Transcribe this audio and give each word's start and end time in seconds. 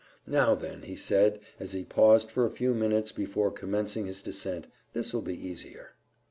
"Now 0.25 0.55
then," 0.55 0.81
he 0.81 0.95
said, 0.95 1.39
as 1.59 1.73
he 1.73 1.83
paused 1.83 2.31
for 2.31 2.43
a 2.43 2.49
few 2.49 2.73
minutes 2.73 3.11
before 3.11 3.51
commencing 3.51 4.07
his 4.07 4.23
descent; 4.23 4.65
"this 4.93 5.13
will 5.13 5.21
be 5.21 5.37
easier." 5.47 5.91